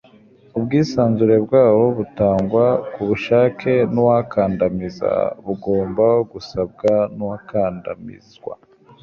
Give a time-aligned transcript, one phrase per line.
[0.57, 1.59] ubwisanzure ntabwo
[1.97, 5.09] butangwa kubushake nuwakandamiza;
[5.45, 8.53] bigomba gusabwa n'abakandamizwa